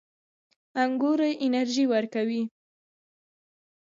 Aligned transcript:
انګور 0.81 1.19
انرژي 1.45 1.85
ورکوي 1.93 2.43